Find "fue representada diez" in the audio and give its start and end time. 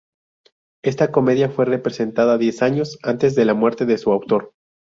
1.51-2.63